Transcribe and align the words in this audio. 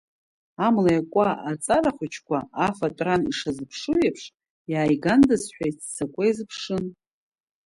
Амла 0.65 0.89
иакуа 0.93 1.29
аҵарахәыҷқәа 1.51 2.37
афатәаз 2.67 3.03
ран 3.05 3.21
ишазыԥшу 3.31 3.97
еиԥш, 4.01 4.23
иааигандаз 4.71 5.43
ҳәа 5.55 5.65
иццакуа 5.69 6.23
изыԥшын! 6.29 6.83